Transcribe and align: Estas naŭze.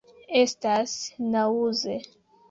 Estas 0.37 0.93
naŭze. 1.35 1.99